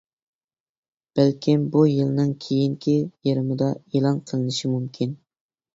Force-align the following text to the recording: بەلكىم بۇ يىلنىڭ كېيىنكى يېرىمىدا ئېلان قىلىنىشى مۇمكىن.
بەلكىم 1.19 1.67
بۇ 1.75 1.83
يىلنىڭ 1.91 2.33
كېيىنكى 2.47 2.97
يېرىمىدا 3.31 3.73
ئېلان 3.79 4.23
قىلىنىشى 4.31 4.75
مۇمكىن. 4.77 5.17